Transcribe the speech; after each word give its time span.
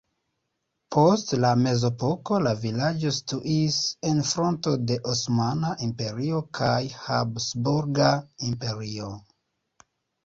Post 0.93 1.33
la 1.41 1.49
mezepoko 1.65 2.39
la 2.45 2.53
vilaĝo 2.63 3.11
situis 3.19 3.77
en 4.13 4.23
fronto 4.31 4.75
de 4.93 4.97
Osmana 5.13 5.75
Imperio 5.89 6.41
kaj 6.61 6.75
Habsburga 7.07 8.11
Imperio. 8.53 9.13